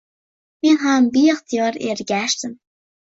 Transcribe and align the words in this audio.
Men 0.67 0.79
ham 0.85 1.03
beixtiyor 1.17 1.73
ergashdim. 1.91 2.53